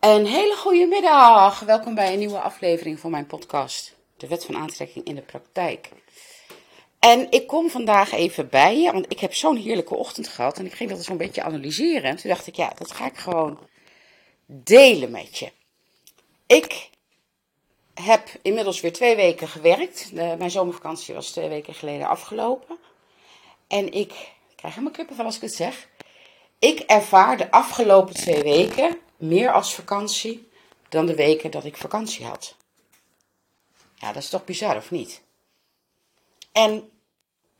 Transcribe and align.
Een 0.00 0.26
hele 0.26 0.56
goede 0.56 0.86
middag. 0.86 1.60
Welkom 1.60 1.94
bij 1.94 2.12
een 2.12 2.18
nieuwe 2.18 2.40
aflevering 2.40 2.98
van 3.00 3.10
mijn 3.10 3.26
podcast, 3.26 3.94
De 4.16 4.26
Wet 4.26 4.44
van 4.44 4.56
Aantrekking 4.56 5.04
in 5.04 5.14
de 5.14 5.22
Praktijk. 5.22 5.88
En 6.98 7.30
ik 7.30 7.46
kom 7.46 7.70
vandaag 7.70 8.12
even 8.12 8.48
bij 8.48 8.80
je, 8.80 8.92
want 8.92 9.06
ik 9.08 9.20
heb 9.20 9.34
zo'n 9.34 9.56
heerlijke 9.56 9.94
ochtend 9.94 10.28
gehad 10.28 10.58
en 10.58 10.66
ik 10.66 10.72
ging 10.72 10.90
dat 10.90 11.04
zo'n 11.04 11.16
beetje 11.16 11.42
analyseren. 11.42 12.10
En 12.10 12.16
toen 12.16 12.30
dacht 12.30 12.46
ik, 12.46 12.54
ja, 12.54 12.72
dat 12.78 12.92
ga 12.92 13.06
ik 13.06 13.16
gewoon 13.16 13.58
delen 14.46 15.10
met 15.10 15.38
je. 15.38 15.50
Ik 16.46 16.90
heb 17.94 18.28
inmiddels 18.42 18.80
weer 18.80 18.92
twee 18.92 19.16
weken 19.16 19.48
gewerkt. 19.48 20.10
Mijn 20.12 20.50
zomervakantie 20.50 21.14
was 21.14 21.30
twee 21.30 21.48
weken 21.48 21.74
geleden 21.74 22.08
afgelopen. 22.08 22.78
En 23.68 23.86
ik, 23.86 24.12
ik 24.48 24.56
krijg 24.56 24.74
helemaal 24.74 24.96
kippen 24.96 25.16
van 25.16 25.24
als 25.24 25.36
ik 25.36 25.42
het 25.42 25.54
zeg. 25.54 25.88
Ik 26.58 26.78
ervaar 26.78 27.36
de 27.36 27.50
afgelopen 27.50 28.14
twee 28.14 28.42
weken 28.42 28.98
meer 29.20 29.52
als 29.52 29.74
vakantie 29.74 30.48
dan 30.88 31.06
de 31.06 31.14
weken 31.14 31.50
dat 31.50 31.64
ik 31.64 31.76
vakantie 31.76 32.26
had. 32.26 32.54
Ja, 33.94 34.12
dat 34.12 34.22
is 34.22 34.28
toch 34.28 34.44
bizar, 34.44 34.76
of 34.76 34.90
niet? 34.90 35.22
En 36.52 36.90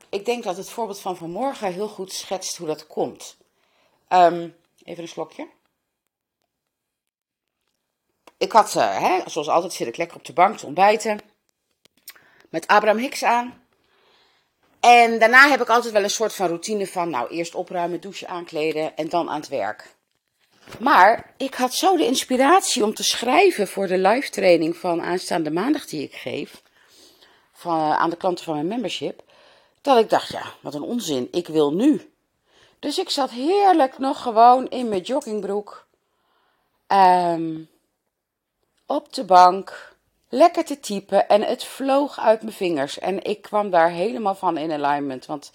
ik 0.09 0.25
denk 0.25 0.45
dat 0.45 0.57
het 0.57 0.71
voorbeeld 0.71 1.01
van 1.01 1.17
vanmorgen 1.17 1.73
heel 1.73 1.89
goed 1.89 2.13
schetst 2.13 2.57
hoe 2.57 2.67
dat 2.67 2.87
komt. 2.87 3.37
Ehm, 4.09 4.49
even 4.85 5.03
een 5.03 5.09
slokje. 5.09 5.49
Ik 8.37 8.53
had, 8.53 8.75
uh, 8.75 8.99
hè, 8.99 9.31
zoals 9.31 9.49
altijd, 9.49 9.73
zit 9.73 9.87
ik 9.87 9.97
lekker 9.97 10.17
op 10.17 10.25
de 10.25 10.33
bank 10.33 10.59
te 10.59 10.67
ontbijten. 10.67 11.21
Met 12.49 12.67
Abraham 12.67 12.99
Hicks 12.99 13.25
aan. 13.25 13.65
En 14.81 15.19
daarna 15.19 15.49
heb 15.49 15.61
ik 15.61 15.69
altijd 15.69 15.93
wel 15.93 16.03
een 16.03 16.11
soort 16.11 16.35
van 16.35 16.47
routine 16.47 16.87
van, 16.87 17.11
nou, 17.11 17.29
eerst 17.31 17.55
opruimen, 17.55 18.01
douchen, 18.01 18.29
aankleden 18.29 18.97
en 18.97 19.09
dan 19.09 19.31
aan 19.31 19.41
het 19.41 19.49
werk. 19.49 19.95
Maar 20.79 21.35
ik 21.37 21.55
had 21.55 21.75
zo 21.75 21.97
de 21.97 22.07
inspiratie 22.07 22.85
om 22.85 22.95
te 22.95 23.03
schrijven 23.03 23.69
voor 23.69 23.87
de 23.87 23.99
live 23.99 24.31
training 24.31 24.77
van 24.77 25.03
aanstaande 25.03 25.51
maandag 25.51 25.87
die 25.87 26.03
ik 26.03 26.15
geef. 26.15 26.63
Van, 27.53 27.79
eh, 27.79 27.99
aan 27.99 28.11
de 28.11 28.17
klanten 28.17 28.45
van 28.45 28.55
mijn 28.55 28.67
membership. 28.67 29.23
Dat 29.83 29.99
ik 29.99 30.11
dacht, 30.11 30.29
ja, 30.29 30.43
wat 30.61 30.75
een 30.75 30.83
onzin. 30.83 31.29
Ik 31.31 31.47
wil 31.47 31.73
nu. 31.73 32.11
Dus 32.79 32.99
ik 32.99 33.11
zat 33.11 33.31
heerlijk 33.31 33.99
nog 33.99 34.23
gewoon 34.23 34.69
in 34.69 34.89
mijn 34.89 35.01
joggingbroek. 35.01 35.87
Um, 36.89 37.69
op 38.87 39.13
de 39.13 39.25
bank. 39.25 39.95
Lekker 40.29 40.65
te 40.65 40.81
typen. 40.81 41.29
En 41.29 41.43
het 41.43 41.65
vloog 41.65 42.19
uit 42.19 42.43
mijn 42.43 42.55
vingers. 42.55 42.99
En 42.99 43.25
ik 43.25 43.43
kwam 43.43 43.71
daar 43.71 43.91
helemaal 43.91 44.35
van 44.35 44.57
in 44.57 44.73
alignment. 44.73 45.27
Want 45.27 45.53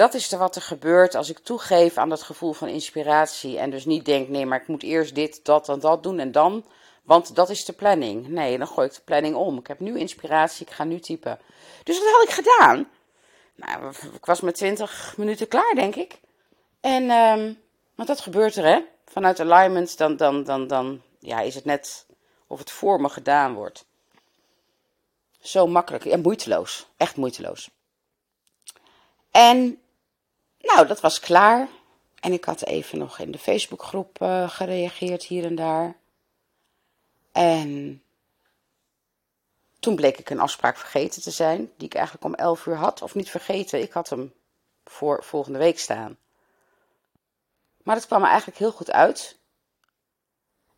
dat 0.00 0.14
is 0.14 0.30
wat 0.30 0.56
er 0.56 0.62
gebeurt 0.62 1.14
als 1.14 1.30
ik 1.30 1.38
toegeef 1.38 1.96
aan 1.96 2.08
dat 2.08 2.22
gevoel 2.22 2.52
van 2.52 2.68
inspiratie. 2.68 3.58
En 3.58 3.70
dus 3.70 3.84
niet 3.84 4.04
denk, 4.04 4.28
nee, 4.28 4.46
maar 4.46 4.60
ik 4.60 4.68
moet 4.68 4.82
eerst 4.82 5.14
dit, 5.14 5.44
dat 5.44 5.68
en 5.68 5.80
dat 5.80 6.02
doen 6.02 6.18
en 6.18 6.32
dan. 6.32 6.64
Want 7.02 7.34
dat 7.34 7.50
is 7.50 7.64
de 7.64 7.72
planning. 7.72 8.28
Nee, 8.28 8.58
dan 8.58 8.66
gooi 8.66 8.86
ik 8.86 8.94
de 8.94 9.00
planning 9.04 9.34
om. 9.34 9.58
Ik 9.58 9.66
heb 9.66 9.80
nu 9.80 9.98
inspiratie, 9.98 10.66
ik 10.66 10.72
ga 10.72 10.84
nu 10.84 11.00
typen. 11.00 11.38
Dus 11.84 11.98
wat 11.98 12.12
had 12.12 12.22
ik 12.22 12.30
gedaan? 12.30 12.88
Nou, 13.54 13.94
ik 14.14 14.24
was 14.24 14.40
met 14.40 14.54
20 14.54 15.14
minuten 15.16 15.48
klaar, 15.48 15.74
denk 15.74 15.94
ik. 15.94 16.20
En, 16.80 17.10
um, 17.10 17.60
want 17.94 18.08
dat 18.08 18.20
gebeurt 18.20 18.56
er, 18.56 18.64
hè? 18.64 18.80
Vanuit 19.04 19.40
alignment, 19.40 19.98
dan, 19.98 20.16
dan, 20.16 20.44
dan, 20.44 20.66
dan 20.66 21.02
ja, 21.18 21.40
is 21.40 21.54
het 21.54 21.64
net 21.64 22.06
of 22.46 22.58
het 22.58 22.70
voor 22.70 23.00
me 23.00 23.08
gedaan 23.08 23.54
wordt. 23.54 23.84
Zo 25.40 25.66
makkelijk 25.66 26.04
en 26.04 26.20
moeiteloos. 26.20 26.86
Echt 26.96 27.16
moeiteloos. 27.16 27.70
En 29.30 29.80
nou, 30.74 30.86
dat 30.86 31.00
was 31.00 31.20
klaar. 31.20 31.68
En 32.20 32.32
ik 32.32 32.44
had 32.44 32.64
even 32.64 32.98
nog 32.98 33.18
in 33.18 33.30
de 33.30 33.38
Facebookgroep 33.38 34.22
uh, 34.22 34.50
gereageerd 34.50 35.24
hier 35.24 35.44
en 35.44 35.54
daar. 35.54 35.96
En 37.32 38.02
toen 39.80 39.96
bleek 39.96 40.18
ik 40.18 40.30
een 40.30 40.40
afspraak 40.40 40.76
vergeten 40.76 41.22
te 41.22 41.30
zijn, 41.30 41.72
die 41.76 41.86
ik 41.86 41.94
eigenlijk 41.94 42.24
om 42.24 42.34
11 42.34 42.66
uur 42.66 42.76
had. 42.76 43.02
Of 43.02 43.14
niet 43.14 43.30
vergeten, 43.30 43.82
ik 43.82 43.92
had 43.92 44.08
hem 44.08 44.32
voor 44.84 45.24
volgende 45.24 45.58
week 45.58 45.78
staan. 45.78 46.18
Maar 47.82 47.94
dat 47.94 48.06
kwam 48.06 48.22
er 48.22 48.28
eigenlijk 48.28 48.58
heel 48.58 48.72
goed 48.72 48.90
uit. 48.90 49.38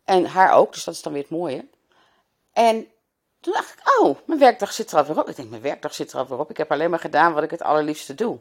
En 0.03 0.25
haar 0.25 0.51
ook, 0.51 0.73
dus 0.73 0.83
dat 0.83 0.93
is 0.93 1.01
dan 1.01 1.13
weer 1.13 1.21
het 1.21 1.31
mooie. 1.31 1.67
En 2.53 2.87
toen 3.39 3.53
dacht 3.53 3.73
ik, 3.73 3.99
oh, 3.99 4.17
mijn 4.25 4.39
werkdag 4.39 4.73
zit 4.73 4.91
er 4.91 4.97
alweer 4.97 5.19
op. 5.19 5.29
Ik 5.29 5.35
denk, 5.35 5.49
mijn 5.49 5.61
werkdag 5.61 5.93
zit 5.93 6.11
er 6.11 6.19
alweer 6.19 6.39
op. 6.39 6.49
Ik 6.49 6.57
heb 6.57 6.71
alleen 6.71 6.89
maar 6.89 6.99
gedaan 6.99 7.33
wat 7.33 7.43
ik 7.43 7.51
het 7.51 7.61
allerliefste 7.61 8.15
doe. 8.15 8.39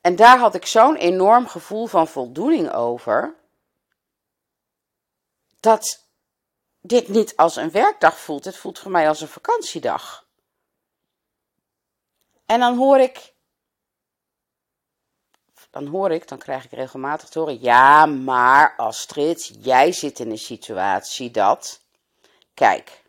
En 0.00 0.16
daar 0.16 0.38
had 0.38 0.54
ik 0.54 0.66
zo'n 0.66 0.96
enorm 0.96 1.46
gevoel 1.46 1.86
van 1.86 2.08
voldoening 2.08 2.72
over. 2.72 3.34
Dat 5.60 6.04
dit 6.80 7.08
niet 7.08 7.36
als 7.36 7.56
een 7.56 7.70
werkdag 7.70 8.18
voelt. 8.18 8.44
Het 8.44 8.56
voelt 8.56 8.78
voor 8.78 8.90
mij 8.90 9.08
als 9.08 9.20
een 9.20 9.28
vakantiedag. 9.28 10.26
En 12.46 12.60
dan 12.60 12.76
hoor 12.76 12.98
ik. 12.98 13.32
Dan 15.70 15.86
hoor 15.86 16.10
ik, 16.10 16.28
dan 16.28 16.38
krijg 16.38 16.64
ik 16.64 16.70
regelmatig 16.70 17.28
te 17.28 17.38
horen. 17.38 17.60
Ja, 17.60 18.06
maar 18.06 18.74
Astrid, 18.76 19.50
jij 19.60 19.92
zit 19.92 20.18
in 20.18 20.30
een 20.30 20.38
situatie 20.38 21.30
dat. 21.30 21.80
Kijk. 22.54 23.02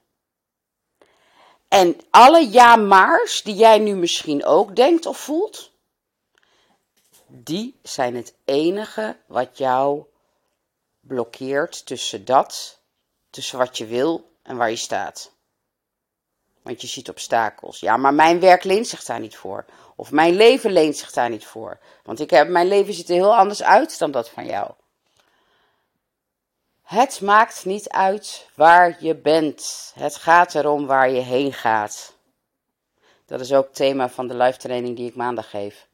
En 1.68 2.00
alle 2.10 2.50
ja-maars 2.50 3.42
die 3.44 3.56
jij 3.56 3.80
nu 3.80 3.96
misschien 3.96 4.46
ook 4.46 4.76
denkt 4.76 5.06
of 5.06 5.18
voelt 5.18 5.71
die 7.34 7.80
zijn 7.84 8.16
het 8.16 8.34
enige 8.46 9.18
wat 9.26 9.58
jou 9.58 10.04
blokkeert 11.00 11.86
tussen 11.86 12.26
dat, 12.26 12.80
tussen 13.30 13.58
wat 13.58 13.78
je 13.78 13.86
wil 13.86 14.32
en 14.44 14.58
waar 14.58 14.70
je 14.70 14.76
staat. 14.76 15.32
Want 16.62 16.82
je 16.82 16.88
ziet 16.88 17.10
obstakels. 17.10 17.80
Ja, 17.80 17.98
maar 17.98 18.14
mijn 18.14 18.40
werk 18.40 18.64
leent 18.64 18.88
zich 18.88 19.04
daar 19.04 19.20
niet 19.20 19.36
voor. 19.36 19.66
Of 19.96 20.12
mijn 20.12 20.36
leven 20.36 20.72
leent 20.72 20.98
zich 20.98 21.12
daar 21.12 21.30
niet 21.30 21.46
voor. 21.46 21.80
Want 22.04 22.20
ik 22.20 22.30
heb, 22.30 22.48
mijn 22.48 22.68
leven 22.68 22.94
ziet 22.94 23.10
er 23.10 23.16
heel 23.16 23.36
anders 23.36 23.64
uit 23.64 24.00
dan 24.00 24.12
dat 24.12 24.30
van 24.30 24.46
jou. 24.46 24.72
Het 26.82 27.22
maakt 27.22 27.66
niet 27.66 27.90
uit 27.90 28.48
waar 28.56 29.04
je 29.04 29.16
bent. 29.16 29.92
Het 29.96 30.16
gaat 30.16 30.56
erom 30.56 30.86
waar 30.86 31.10
je 31.10 31.22
heen 31.22 31.54
gaat. 31.54 32.14
Dat 33.26 33.40
is 33.40 33.54
ook 33.54 33.66
het 33.66 33.76
thema 33.76 34.10
van 34.10 34.28
de 34.28 34.36
live 34.36 34.58
training 34.58 34.96
die 34.96 35.08
ik 35.08 35.16
maandag 35.16 35.50
geef. 35.50 35.88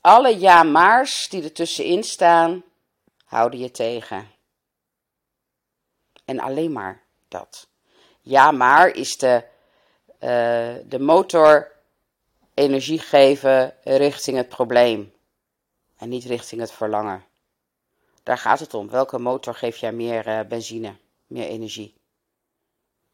Alle 0.00 0.38
ja-maars 0.38 1.28
die 1.28 1.42
er 1.42 1.52
tussenin 1.52 2.04
staan, 2.04 2.64
houden 3.24 3.58
je 3.58 3.70
tegen. 3.70 4.30
En 6.24 6.40
alleen 6.40 6.72
maar 6.72 7.02
dat. 7.28 7.68
Ja, 8.20 8.50
maar 8.50 8.88
is 8.88 9.16
de, 9.16 9.44
uh, 10.20 10.74
de 10.88 10.98
motor 10.98 11.72
energie 12.54 12.98
geven 12.98 13.74
richting 13.84 14.36
het 14.36 14.48
probleem. 14.48 15.12
En 15.96 16.08
niet 16.08 16.24
richting 16.24 16.60
het 16.60 16.72
verlangen. 16.72 17.24
Daar 18.22 18.38
gaat 18.38 18.60
het 18.60 18.74
om. 18.74 18.90
Welke 18.90 19.18
motor 19.18 19.54
geeft 19.54 19.78
jij 19.78 19.92
meer 19.92 20.28
uh, 20.28 20.40
benzine, 20.48 20.96
meer 21.26 21.46
energie? 21.46 21.94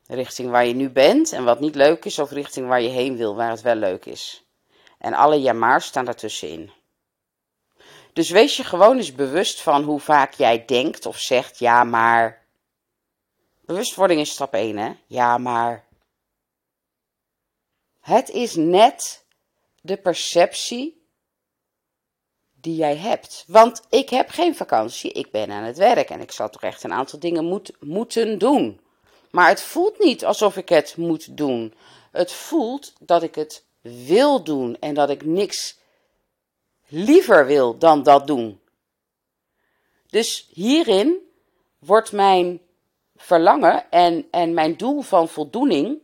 Richting 0.07 0.51
waar 0.51 0.67
je 0.67 0.75
nu 0.75 0.91
bent 0.91 1.33
en 1.33 1.45
wat 1.45 1.61
niet 1.61 1.75
leuk 1.75 2.05
is, 2.05 2.19
of 2.19 2.31
richting 2.31 2.67
waar 2.69 2.81
je 2.81 2.89
heen 2.89 3.17
wil, 3.17 3.35
waar 3.35 3.51
het 3.51 3.63
wel 3.63 3.75
leuk 3.75 4.05
is. 4.05 4.44
En 5.05 5.15
alle 5.15 5.41
jamaars 5.41 5.87
staan 5.87 6.05
daartussenin. 6.05 6.71
Dus 8.13 8.31
wees 8.31 8.57
je 8.57 8.65
gewoon 8.65 8.97
eens 8.97 9.15
bewust 9.15 9.63
van 9.63 9.83
hoe 9.83 10.01
vaak 10.01 10.33
jij 10.33 10.65
denkt 10.65 11.07
of 11.07 11.19
zegt 11.19 11.59
ja 11.59 11.85
maar. 11.85 12.47
Bewustwording 13.61 14.21
is 14.21 14.31
stap 14.31 14.55
1 14.55 14.77
hè? 14.77 14.93
Ja 15.07 15.39
maar. 15.39 15.85
Het 18.01 18.31
is 18.31 18.55
net 18.55 19.25
de 19.81 19.97
perceptie 19.97 21.07
die 22.55 22.77
jij 22.77 22.97
hebt. 22.97 23.45
Want 23.47 23.83
ik 23.89 24.09
heb 24.09 24.29
geen 24.29 24.57
vakantie, 24.57 25.13
ik 25.13 25.31
ben 25.31 25.51
aan 25.51 25.65
het 25.65 25.77
werk 25.77 26.11
en 26.11 26.21
ik 26.21 26.33
zal 26.33 26.51
toch 26.51 26.63
echt 26.63 26.83
een 26.83 26.93
aantal 26.93 27.19
dingen 27.19 27.45
moet, 27.45 27.73
moeten 27.81 28.39
doen. 28.39 28.81
Maar 29.31 29.49
het 29.49 29.63
voelt 29.63 29.99
niet 29.99 30.25
alsof 30.25 30.57
ik 30.57 30.69
het 30.69 30.97
moet 30.97 31.37
doen. 31.37 31.75
Het 32.13 32.33
voelt 32.33 32.93
dat 33.01 33.23
ik 33.23 33.35
het 33.35 33.64
wil 33.85 34.45
doen 34.45 34.77
en 34.81 34.95
dat 34.95 35.11
ik 35.11 35.25
niks 35.25 35.79
liever 36.87 37.47
wil 37.47 37.79
dan 37.79 38.03
dat 38.03 38.27
doen. 38.27 38.61
Dus 40.07 40.49
hierin 40.51 41.31
wordt 41.79 42.13
mijn 42.13 42.61
verlangen 43.17 43.91
en, 43.91 44.29
en 44.31 44.55
mijn 44.55 44.77
doel 44.77 45.01
van 45.01 45.29
voldoening 45.29 45.99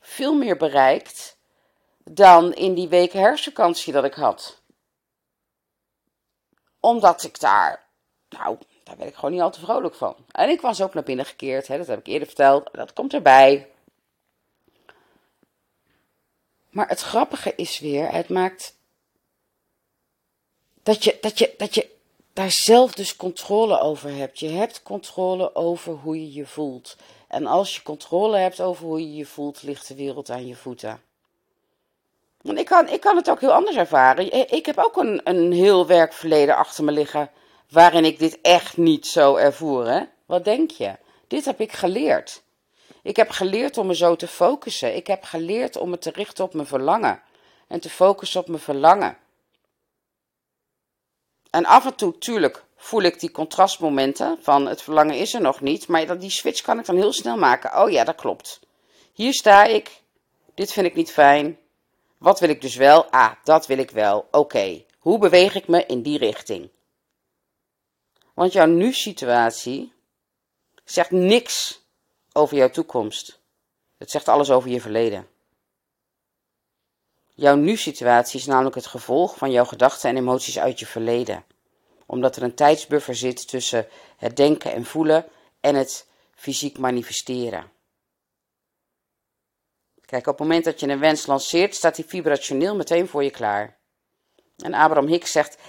veel 0.00 0.34
meer 0.34 0.56
bereikt 0.56 1.36
dan 2.04 2.54
in 2.54 2.74
die 2.74 2.88
weken 2.88 3.20
herfstvakantie 3.20 3.92
dat 3.92 4.04
ik 4.04 4.14
had. 4.14 4.62
Omdat 6.80 7.22
ik 7.22 7.40
daar, 7.40 7.86
nou, 8.28 8.58
daar 8.84 8.96
werd 8.96 9.10
ik 9.10 9.14
gewoon 9.14 9.30
niet 9.30 9.40
al 9.40 9.50
te 9.50 9.60
vrolijk 9.60 9.94
van. 9.94 10.16
En 10.30 10.48
ik 10.48 10.60
was 10.60 10.82
ook 10.82 10.94
naar 10.94 11.02
binnen 11.02 11.26
gekeerd, 11.26 11.66
hè, 11.66 11.76
dat 11.76 11.86
heb 11.86 11.98
ik 11.98 12.06
eerder 12.06 12.26
verteld, 12.26 12.68
dat 12.72 12.92
komt 12.92 13.12
erbij. 13.12 13.70
Maar 16.70 16.88
het 16.88 17.00
grappige 17.00 17.54
is 17.56 17.78
weer, 17.78 18.12
het 18.12 18.28
maakt 18.28 18.78
dat 20.82 21.04
je, 21.04 21.18
dat 21.20 21.38
je, 21.38 21.54
dat 21.56 21.74
je, 21.74 21.88
daar 22.32 22.50
zelf 22.50 22.92
dus 22.92 23.16
controle 23.16 23.80
over 23.80 24.14
hebt. 24.14 24.38
Je 24.38 24.48
hebt 24.48 24.82
controle 24.82 25.54
over 25.54 25.92
hoe 25.92 26.20
je 26.20 26.32
je 26.32 26.46
voelt. 26.46 26.96
En 27.28 27.46
als 27.46 27.74
je 27.74 27.82
controle 27.82 28.36
hebt 28.36 28.60
over 28.60 28.86
hoe 28.86 29.00
je 29.00 29.14
je 29.14 29.26
voelt, 29.26 29.62
ligt 29.62 29.88
de 29.88 29.94
wereld 29.94 30.30
aan 30.30 30.46
je 30.46 30.56
voeten. 30.56 31.02
Want 32.40 32.58
ik 32.58 32.66
kan, 32.66 32.88
ik 32.88 33.00
kan 33.00 33.16
het 33.16 33.30
ook 33.30 33.40
heel 33.40 33.52
anders 33.52 33.76
ervaren. 33.76 34.50
Ik 34.52 34.66
heb 34.66 34.78
ook 34.78 34.96
een, 34.96 35.20
een 35.24 35.52
heel 35.52 35.86
werkverleden 35.86 36.56
achter 36.56 36.84
me 36.84 36.92
liggen. 36.92 37.30
waarin 37.70 38.04
ik 38.04 38.18
dit 38.18 38.40
echt 38.40 38.76
niet 38.76 39.06
zo 39.06 39.36
ervoer. 39.36 39.86
Hè? 39.86 40.02
Wat 40.26 40.44
denk 40.44 40.70
je? 40.70 40.96
Dit 41.26 41.44
heb 41.44 41.60
ik 41.60 41.72
geleerd. 41.72 42.42
Ik 43.02 43.16
heb 43.16 43.30
geleerd 43.30 43.78
om 43.78 43.86
me 43.86 43.94
zo 43.94 44.16
te 44.16 44.28
focussen. 44.28 44.96
Ik 44.96 45.06
heb 45.06 45.24
geleerd 45.24 45.76
om 45.76 45.90
me 45.90 45.98
te 45.98 46.10
richten 46.10 46.44
op 46.44 46.54
mijn 46.54 46.66
verlangen. 46.66 47.22
En 47.66 47.80
te 47.80 47.90
focussen 47.90 48.40
op 48.40 48.48
mijn 48.48 48.60
verlangen. 48.60 49.18
En 51.50 51.64
af 51.64 51.86
en 51.86 51.94
toe, 51.94 52.18
tuurlijk, 52.18 52.64
voel 52.76 53.02
ik 53.02 53.20
die 53.20 53.30
contrastmomenten 53.30 54.38
van 54.40 54.66
het 54.66 54.82
verlangen 54.82 55.16
is 55.16 55.34
er 55.34 55.40
nog 55.40 55.60
niet. 55.60 55.88
Maar 55.88 56.18
die 56.18 56.30
switch 56.30 56.62
kan 56.62 56.78
ik 56.78 56.86
dan 56.86 56.96
heel 56.96 57.12
snel 57.12 57.36
maken. 57.36 57.82
Oh 57.82 57.90
ja, 57.90 58.04
dat 58.04 58.14
klopt. 58.14 58.60
Hier 59.12 59.34
sta 59.34 59.64
ik. 59.64 60.02
Dit 60.54 60.72
vind 60.72 60.86
ik 60.86 60.94
niet 60.94 61.12
fijn. 61.12 61.58
Wat 62.18 62.40
wil 62.40 62.48
ik 62.48 62.60
dus 62.60 62.76
wel? 62.76 63.04
Ah, 63.04 63.32
dat 63.44 63.66
wil 63.66 63.78
ik 63.78 63.90
wel. 63.90 64.28
Oké. 64.30 64.84
Hoe 64.98 65.18
beweeg 65.18 65.54
ik 65.54 65.68
me 65.68 65.86
in 65.86 66.02
die 66.02 66.18
richting? 66.18 66.70
Want 68.34 68.52
jouw 68.52 68.66
nu-situatie 68.66 69.92
zegt 70.84 71.10
niks 71.10 71.80
over 72.32 72.56
jouw 72.56 72.70
toekomst. 72.70 73.40
Het 73.96 74.10
zegt 74.10 74.28
alles 74.28 74.50
over 74.50 74.70
je 74.70 74.80
verleden. 74.80 75.28
Jouw 77.34 77.54
nu-situatie 77.56 78.40
is 78.40 78.46
namelijk 78.46 78.74
het 78.74 78.86
gevolg 78.86 79.36
van 79.36 79.50
jouw 79.50 79.64
gedachten 79.64 80.10
en 80.10 80.16
emoties 80.16 80.58
uit 80.58 80.78
je 80.78 80.86
verleden. 80.86 81.44
Omdat 82.06 82.36
er 82.36 82.42
een 82.42 82.54
tijdsbuffer 82.54 83.14
zit 83.14 83.48
tussen 83.48 83.86
het 84.16 84.36
denken 84.36 84.72
en 84.72 84.84
voelen 84.84 85.26
en 85.60 85.74
het 85.74 86.06
fysiek 86.34 86.78
manifesteren. 86.78 87.70
Kijk, 90.00 90.26
op 90.26 90.38
het 90.38 90.48
moment 90.48 90.64
dat 90.64 90.80
je 90.80 90.88
een 90.88 90.98
wens 90.98 91.26
lanceert, 91.26 91.74
staat 91.74 91.96
die 91.96 92.04
vibrationeel 92.04 92.76
meteen 92.76 93.08
voor 93.08 93.24
je 93.24 93.30
klaar. 93.30 93.78
En 94.56 94.74
Abraham 94.74 95.06
Hicks 95.06 95.32
zegt: 95.32 95.56
99,9% 95.56 95.62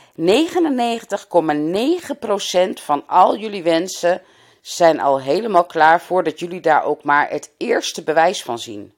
van 2.73 3.07
al 3.07 3.37
jullie 3.37 3.63
wensen 3.63 4.21
zijn 4.61 4.99
al 4.99 5.21
helemaal 5.21 5.65
klaar 5.65 6.01
voordat 6.01 6.39
jullie 6.39 6.61
daar 6.61 6.83
ook 6.83 7.03
maar 7.03 7.29
het 7.29 7.53
eerste 7.57 8.03
bewijs 8.03 8.43
van 8.43 8.59
zien. 8.59 8.95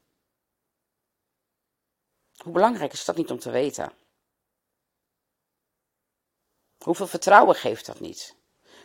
Hoe 2.37 2.53
belangrijk 2.53 2.93
is 2.93 3.05
dat 3.05 3.15
niet 3.15 3.31
om 3.31 3.39
te 3.39 3.51
weten? 3.51 3.91
Hoeveel 6.83 7.07
vertrouwen 7.07 7.55
geeft 7.55 7.85
dat 7.85 7.99
niet? 7.99 8.35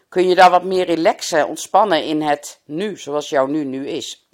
Kun 0.08 0.28
je 0.28 0.34
daar 0.34 0.50
wat 0.50 0.64
meer 0.64 0.84
relaxen, 0.84 1.48
ontspannen 1.48 2.04
in 2.04 2.22
het 2.22 2.60
nu, 2.64 2.96
zoals 2.96 3.28
jouw 3.28 3.46
nu 3.46 3.64
nu 3.64 3.88
is? 3.88 4.28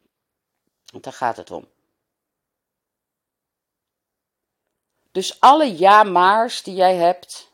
Want 0.92 1.04
daar 1.04 1.12
gaat 1.12 1.36
het 1.36 1.50
om. 1.50 1.68
Dus 5.10 5.40
alle 5.40 5.78
ja-maars 5.78 6.62
die 6.62 6.74
jij 6.74 6.94
hebt. 6.94 7.52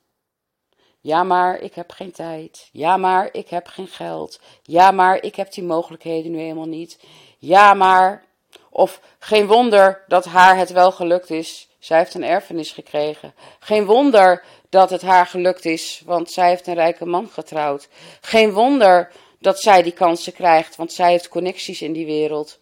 Ja, 1.04 1.22
maar 1.22 1.60
ik 1.60 1.74
heb 1.74 1.90
geen 1.90 2.12
tijd. 2.12 2.68
Ja, 2.72 2.96
maar 2.96 3.28
ik 3.32 3.48
heb 3.48 3.66
geen 3.66 3.88
geld. 3.88 4.40
Ja, 4.62 4.90
maar 4.90 5.22
ik 5.22 5.36
heb 5.36 5.52
die 5.52 5.64
mogelijkheden 5.64 6.32
nu 6.32 6.38
helemaal 6.38 6.68
niet. 6.68 6.98
Ja, 7.38 7.74
maar. 7.74 8.24
Of 8.70 9.00
geen 9.18 9.46
wonder 9.46 10.04
dat 10.08 10.24
haar 10.24 10.56
het 10.56 10.70
wel 10.70 10.92
gelukt 10.92 11.30
is. 11.30 11.68
Zij 11.78 11.98
heeft 11.98 12.14
een 12.14 12.24
erfenis 12.24 12.70
gekregen. 12.70 13.34
Geen 13.58 13.84
wonder 13.84 14.44
dat 14.68 14.90
het 14.90 15.02
haar 15.02 15.26
gelukt 15.26 15.64
is, 15.64 16.02
want 16.04 16.30
zij 16.30 16.48
heeft 16.48 16.66
een 16.66 16.74
rijke 16.74 17.06
man 17.06 17.28
getrouwd. 17.28 17.88
Geen 18.20 18.52
wonder 18.52 19.12
dat 19.38 19.60
zij 19.60 19.82
die 19.82 19.92
kansen 19.92 20.32
krijgt, 20.32 20.76
want 20.76 20.92
zij 20.92 21.10
heeft 21.10 21.28
connecties 21.28 21.82
in 21.82 21.92
die 21.92 22.06
wereld. 22.06 22.58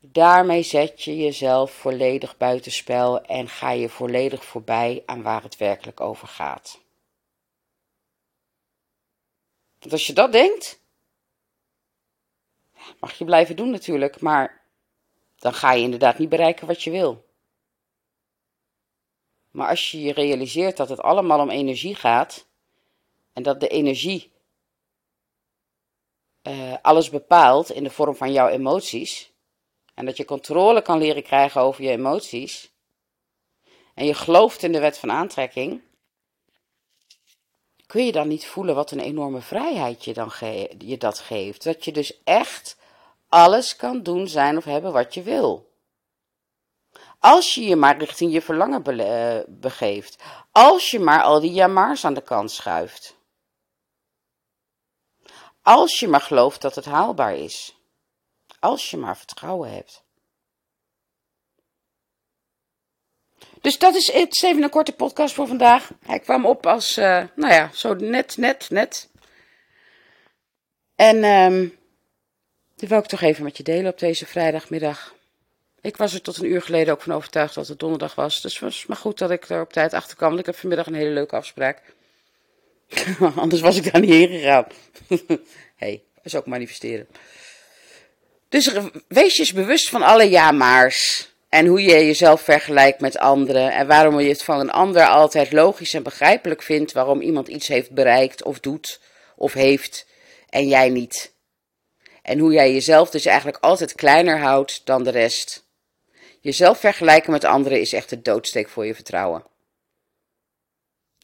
Daarmee 0.00 0.62
zet 0.62 1.02
je 1.02 1.16
jezelf 1.16 1.70
volledig 1.70 2.36
buitenspel 2.36 3.20
en 3.20 3.48
ga 3.48 3.70
je 3.70 3.88
volledig 3.88 4.44
voorbij 4.44 5.02
aan 5.06 5.22
waar 5.22 5.42
het 5.42 5.56
werkelijk 5.56 6.00
over 6.00 6.28
gaat. 6.28 6.80
Want 9.80 9.92
als 9.92 10.06
je 10.06 10.12
dat 10.12 10.32
denkt, 10.32 10.80
mag 13.00 13.18
je 13.18 13.24
blijven 13.24 13.56
doen 13.56 13.70
natuurlijk, 13.70 14.20
maar 14.20 14.64
dan 15.38 15.54
ga 15.54 15.72
je 15.72 15.82
inderdaad 15.82 16.18
niet 16.18 16.28
bereiken 16.28 16.66
wat 16.66 16.82
je 16.82 16.90
wil. 16.90 17.28
Maar 19.50 19.68
als 19.68 19.90
je 19.90 20.00
je 20.00 20.12
realiseert 20.12 20.76
dat 20.76 20.88
het 20.88 21.00
allemaal 21.00 21.40
om 21.40 21.50
energie 21.50 21.94
gaat 21.94 22.46
en 23.32 23.42
dat 23.42 23.60
de 23.60 23.68
energie 23.68 24.32
uh, 26.42 26.74
alles 26.82 27.10
bepaalt 27.10 27.70
in 27.70 27.84
de 27.84 27.90
vorm 27.90 28.14
van 28.14 28.32
jouw 28.32 28.48
emoties, 28.48 29.30
en 30.00 30.06
dat 30.06 30.16
je 30.16 30.24
controle 30.24 30.82
kan 30.82 30.98
leren 30.98 31.22
krijgen 31.22 31.60
over 31.60 31.84
je 31.84 31.90
emoties. 31.90 32.72
En 33.94 34.06
je 34.06 34.14
gelooft 34.14 34.62
in 34.62 34.72
de 34.72 34.80
wet 34.80 34.98
van 34.98 35.10
aantrekking. 35.10 35.82
Kun 37.90 38.04
je 38.04 38.12
dan 38.12 38.28
niet 38.28 38.46
voelen 38.46 38.74
wat 38.74 38.90
een 38.90 39.00
enorme 39.00 39.40
vrijheid 39.40 40.04
je, 40.04 40.12
dan 40.12 40.32
je 40.78 40.96
dat 40.98 41.18
geeft? 41.18 41.64
Dat 41.64 41.84
je 41.84 41.92
dus 41.92 42.22
echt 42.24 42.76
alles 43.28 43.76
kan 43.76 44.02
doen, 44.02 44.28
zijn 44.28 44.56
of 44.56 44.64
hebben 44.64 44.92
wat 44.92 45.14
je 45.14 45.22
wil. 45.22 45.70
Als 47.18 47.54
je 47.54 47.62
je 47.62 47.76
maar 47.76 47.98
richting 47.98 48.32
je 48.32 48.42
verlangen 48.42 48.84
eh, 48.84 49.42
begeeft. 49.48 50.22
Als 50.52 50.90
je 50.90 51.00
maar 51.00 51.22
al 51.22 51.40
die 51.40 51.52
jamaars 51.52 52.04
aan 52.04 52.14
de 52.14 52.22
kant 52.22 52.50
schuift. 52.50 53.16
Als 55.62 56.00
je 56.00 56.08
maar 56.08 56.20
gelooft 56.20 56.60
dat 56.60 56.74
het 56.74 56.84
haalbaar 56.84 57.34
is. 57.34 57.76
Als 58.60 58.90
je 58.90 58.96
maar 58.96 59.16
vertrouwen 59.16 59.72
hebt. 59.72 60.02
Dus 63.60 63.78
dat 63.78 63.94
is 63.94 64.12
het. 64.12 64.42
even 64.42 64.62
een 64.62 64.70
korte 64.70 64.92
podcast 64.92 65.34
voor 65.34 65.46
vandaag. 65.46 65.90
Hij 66.06 66.18
kwam 66.18 66.46
op 66.46 66.66
als, 66.66 66.98
uh, 66.98 67.22
nou 67.34 67.52
ja, 67.52 67.70
zo 67.74 67.94
net, 67.94 68.36
net, 68.36 68.66
net. 68.70 69.08
En 70.94 71.24
um, 71.24 71.78
die 72.76 72.88
wil 72.88 72.98
ik 72.98 73.06
toch 73.06 73.20
even 73.20 73.44
met 73.44 73.56
je 73.56 73.62
delen 73.62 73.92
op 73.92 73.98
deze 73.98 74.26
vrijdagmiddag. 74.26 75.14
Ik 75.80 75.96
was 75.96 76.14
er 76.14 76.22
tot 76.22 76.36
een 76.36 76.50
uur 76.50 76.62
geleden 76.62 76.94
ook 76.94 77.02
van 77.02 77.12
overtuigd 77.14 77.54
dat 77.54 77.68
het 77.68 77.78
donderdag 77.78 78.14
was. 78.14 78.40
Dus 78.40 78.52
het 78.52 78.62
was 78.62 78.86
maar 78.86 78.96
goed 78.96 79.18
dat 79.18 79.30
ik 79.30 79.48
er 79.48 79.60
op 79.60 79.72
tijd 79.72 79.92
achter 79.92 80.16
kwam. 80.16 80.28
Want 80.28 80.40
ik 80.40 80.46
heb 80.46 80.56
vanmiddag 80.56 80.86
een 80.86 80.94
hele 80.94 81.10
leuke 81.10 81.36
afspraak. 81.36 81.82
Anders 83.36 83.60
was 83.60 83.76
ik 83.76 83.92
daar 83.92 84.00
niet 84.00 84.10
heen 84.10 84.28
gegaan. 84.28 84.66
hey, 85.76 86.02
is 86.22 86.34
ook 86.34 86.46
manifesteren. 86.46 87.08
Dus 88.48 88.72
wees 89.08 89.34
je 89.34 89.40
eens 89.40 89.52
bewust 89.52 89.88
van 89.88 90.02
alle 90.02 90.30
ja-maars. 90.30 91.28
En 91.50 91.66
hoe 91.66 91.82
je 91.82 92.06
jezelf 92.06 92.40
vergelijkt 92.40 93.00
met 93.00 93.18
anderen. 93.18 93.72
En 93.72 93.86
waarom 93.86 94.20
je 94.20 94.28
het 94.28 94.42
van 94.42 94.60
een 94.60 94.70
ander 94.70 95.06
altijd 95.06 95.52
logisch 95.52 95.94
en 95.94 96.02
begrijpelijk 96.02 96.62
vindt. 96.62 96.92
Waarom 96.92 97.20
iemand 97.20 97.48
iets 97.48 97.68
heeft 97.68 97.90
bereikt 97.90 98.42
of 98.42 98.60
doet 98.60 99.00
of 99.36 99.52
heeft 99.52 100.06
en 100.48 100.68
jij 100.68 100.88
niet. 100.88 101.34
En 102.22 102.38
hoe 102.38 102.52
jij 102.52 102.72
jezelf 102.72 103.10
dus 103.10 103.24
eigenlijk 103.24 103.58
altijd 103.60 103.94
kleiner 103.94 104.38
houdt 104.38 104.80
dan 104.84 105.02
de 105.04 105.10
rest. 105.10 105.68
Jezelf 106.40 106.78
vergelijken 106.78 107.30
met 107.30 107.44
anderen 107.44 107.80
is 107.80 107.92
echt 107.92 108.10
de 108.10 108.22
doodsteek 108.22 108.68
voor 108.68 108.86
je 108.86 108.94
vertrouwen. 108.94 109.44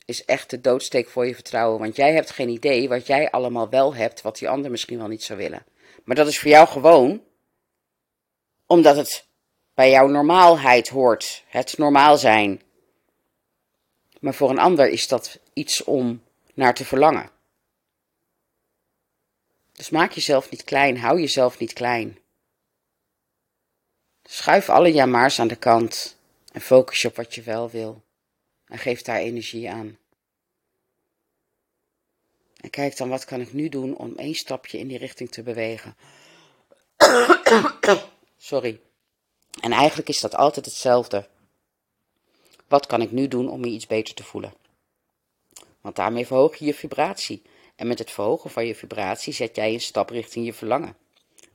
Is 0.05 0.25
echt 0.25 0.51
de 0.51 0.61
doodsteek 0.61 1.09
voor 1.09 1.27
je 1.27 1.35
vertrouwen. 1.35 1.81
Want 1.81 1.97
jij 1.97 2.13
hebt 2.13 2.31
geen 2.31 2.49
idee 2.49 2.89
wat 2.89 3.07
jij 3.07 3.31
allemaal 3.31 3.69
wel 3.69 3.95
hebt, 3.95 4.23
wat 4.23 4.39
die 4.39 4.49
ander 4.49 4.71
misschien 4.71 4.99
wel 4.99 5.09
niet 5.09 5.23
zou 5.23 5.39
willen. 5.39 5.67
Maar 6.05 6.17
dat 6.17 6.27
is 6.27 6.39
voor 6.39 6.51
jou 6.51 6.69
gewoon 6.69 7.23
omdat 8.67 8.97
het 8.97 9.26
bij 9.77 9.91
jouw 9.91 10.07
normaalheid 10.07 10.89
hoort, 10.89 11.45
het 11.49 11.79
normaal 11.79 12.19
zijn. 12.19 12.63
Maar 14.21 14.35
voor 14.35 14.51
een 14.51 14.59
ander 14.59 14.89
is 14.89 15.09
dat 15.09 15.39
iets 15.53 15.85
om 15.85 16.23
naar 16.55 16.75
te 16.75 16.85
verlangen. 16.85 17.31
Dus 19.73 19.91
maak 19.91 20.13
jezelf 20.13 20.51
niet 20.51 20.65
klein, 20.65 20.99
hou 20.99 21.21
jezelf 21.21 21.59
niet 21.59 21.73
klein. 21.73 22.19
Schuif 24.23 24.69
alle 24.69 24.93
jamaars 24.93 25.41
aan 25.41 25.49
de 25.49 25.57
kant 25.57 26.17
en 26.53 26.61
focus 26.61 27.03
je 27.03 27.09
op 27.09 27.17
wat 27.17 27.35
je 27.35 27.43
wel 27.43 27.71
wil. 27.71 28.03
En 28.67 28.79
geef 28.79 29.03
daar 29.03 29.19
energie 29.19 29.71
aan. 29.71 29.99
En 32.57 32.71
kijk 32.71 32.97
dan, 32.97 33.09
wat 33.09 33.25
kan 33.25 33.41
ik 33.41 33.53
nu 33.53 33.69
doen 33.69 33.97
om 33.97 34.17
één 34.17 34.35
stapje 34.35 34.79
in 34.79 34.89
die 34.89 34.99
richting 34.99 35.31
te 35.31 35.43
bewegen? 35.43 35.97
Sorry. 38.37 38.81
En 39.61 39.73
eigenlijk 39.73 40.09
is 40.09 40.21
dat 40.21 40.35
altijd 40.35 40.67
hetzelfde. 40.67 41.29
Wat 42.69 42.87
kan 42.87 43.03
ik 43.03 43.11
nu 43.11 43.29
doen 43.29 43.51
om 43.51 43.61
me 43.61 43.67
iets 43.67 43.87
beter 43.87 44.15
te 44.15 44.25
voelen? 44.25 44.55
Want 45.81 45.97
daarmee 45.97 46.27
verhoog 46.27 46.57
je 46.57 46.65
je 46.65 46.75
vibratie. 46.75 47.43
En 47.77 47.87
met 47.87 47.99
het 47.99 48.11
verhogen 48.11 48.51
van 48.51 48.67
je 48.67 48.75
vibratie 48.75 49.33
zet 49.33 49.57
jij 49.57 49.73
een 49.73 49.81
stap 49.81 50.11
richting 50.11 50.47
je 50.47 50.53
verlangen. 50.53 50.97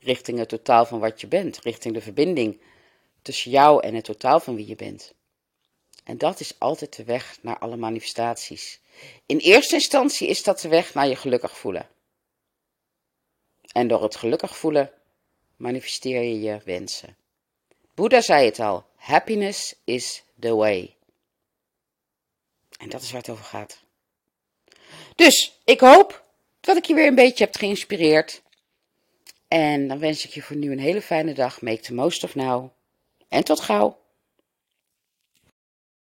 Richting 0.00 0.38
het 0.38 0.48
totaal 0.48 0.86
van 0.86 0.98
wat 0.98 1.20
je 1.20 1.26
bent. 1.26 1.58
Richting 1.58 1.94
de 1.94 2.00
verbinding 2.00 2.60
tussen 3.22 3.50
jou 3.50 3.82
en 3.82 3.94
het 3.94 4.04
totaal 4.04 4.40
van 4.40 4.54
wie 4.54 4.66
je 4.66 4.76
bent. 4.76 5.14
En 6.04 6.18
dat 6.18 6.40
is 6.40 6.58
altijd 6.58 6.96
de 6.96 7.04
weg 7.04 7.38
naar 7.42 7.58
alle 7.58 7.76
manifestaties. 7.76 8.80
In 9.26 9.38
eerste 9.38 9.74
instantie 9.74 10.28
is 10.28 10.42
dat 10.42 10.60
de 10.60 10.68
weg 10.68 10.94
naar 10.94 11.08
je 11.08 11.16
gelukkig 11.16 11.58
voelen. 11.58 11.88
En 13.72 13.88
door 13.88 14.02
het 14.02 14.16
gelukkig 14.16 14.56
voelen 14.56 14.90
manifesteer 15.56 16.22
je 16.22 16.40
je 16.40 16.60
wensen. 16.64 17.16
Boeddha 17.94 18.20
zei 18.20 18.44
het 18.44 18.60
al: 18.60 18.86
happiness 18.96 19.74
is 19.84 20.22
the 20.40 20.54
way. 20.54 20.96
En 22.78 22.88
dat 22.88 23.02
is 23.02 23.10
waar 23.10 23.20
het 23.20 23.30
over 23.30 23.44
gaat. 23.44 23.82
Dus 25.14 25.60
ik 25.64 25.80
hoop 25.80 26.24
dat 26.60 26.76
ik 26.76 26.84
je 26.84 26.94
weer 26.94 27.06
een 27.06 27.14
beetje 27.14 27.44
heb 27.44 27.56
geïnspireerd. 27.56 28.42
En 29.48 29.88
dan 29.88 29.98
wens 29.98 30.24
ik 30.24 30.30
je 30.30 30.42
voor 30.42 30.56
nu 30.56 30.72
een 30.72 30.78
hele 30.78 31.02
fijne 31.02 31.34
dag. 31.34 31.60
Make 31.60 31.80
the 31.80 31.94
most 31.94 32.24
of 32.24 32.34
now. 32.34 32.70
En 33.28 33.44
tot 33.44 33.60
gauw. 33.60 34.01